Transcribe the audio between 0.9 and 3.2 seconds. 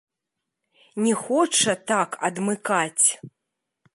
Не хоча так адмыкаць.